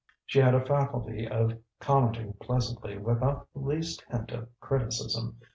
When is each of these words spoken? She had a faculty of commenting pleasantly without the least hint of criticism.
She 0.25 0.39
had 0.39 0.55
a 0.55 0.65
faculty 0.65 1.27
of 1.27 1.59
commenting 1.79 2.33
pleasantly 2.41 2.97
without 2.97 3.47
the 3.53 3.59
least 3.59 4.03
hint 4.09 4.31
of 4.31 4.49
criticism. 4.59 5.39